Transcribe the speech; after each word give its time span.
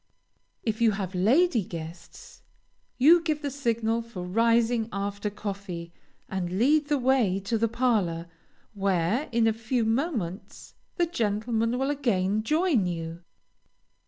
If 0.63 0.81
you 0.81 0.93
have 0.93 1.13
lady 1.13 1.63
guests, 1.63 2.41
you 2.97 3.21
give 3.21 3.43
the 3.43 3.51
signal 3.51 4.01
for 4.01 4.23
rising 4.23 4.89
after 4.91 5.29
coffee, 5.29 5.93
and 6.27 6.57
lead 6.57 6.87
the 6.87 6.97
way 6.97 7.39
to 7.41 7.55
the 7.55 7.67
parlor, 7.67 8.25
where, 8.73 9.29
in 9.31 9.45
a 9.45 9.53
few 9.53 9.85
moments, 9.85 10.73
the 10.95 11.05
gentlemen 11.05 11.77
will 11.77 11.91
again 11.91 12.41
join 12.41 12.87
you. 12.87 13.21